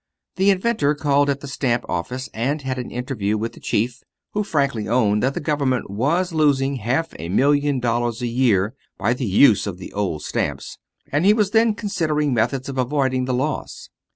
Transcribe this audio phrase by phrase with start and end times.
[0.37, 4.01] The inventor called at the stamp office and had an interview with the chief,
[4.33, 9.13] who frankly owned that the government was losing half a million dollars a year by
[9.13, 10.79] the use of old stamps;
[11.11, 13.89] and he was then considering methods of avoiding the loss.